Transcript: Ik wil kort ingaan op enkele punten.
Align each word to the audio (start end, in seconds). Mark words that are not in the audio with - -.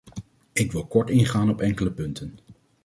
Ik 0.53 0.71
wil 0.71 0.87
kort 0.87 1.09
ingaan 1.09 1.49
op 1.49 1.61
enkele 1.61 1.91
punten. 1.91 2.37